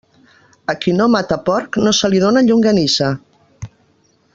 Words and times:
A 0.73 0.75
qui 0.85 0.93
no 1.01 1.07
mata 1.17 1.37
porc, 1.51 1.79
no 1.87 1.95
se 2.01 2.13
li 2.15 2.25
dóna 2.27 2.45
llonganissa. 2.49 3.15